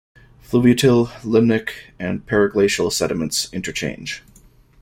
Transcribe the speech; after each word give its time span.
Fluviatile, 0.43 1.09
limnic 1.21 1.73
and 1.99 2.25
periglacial 2.25 2.91
sediments 2.91 3.53
interchange. 3.53 4.23